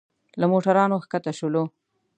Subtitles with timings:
[0.39, 1.63] له موټرانو ښکته شولو.